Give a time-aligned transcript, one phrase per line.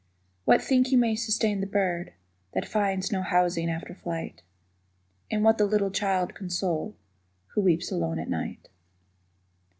[0.45, 2.13] What think you may sustain the bird
[2.55, 4.41] That finds no housing after flight?
[5.29, 6.95] And what the little child console
[7.49, 8.67] Who weeps alone at night?